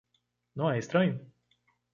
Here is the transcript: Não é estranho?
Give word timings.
Não 0.55 0.71
é 0.71 0.79
estranho? 0.79 1.19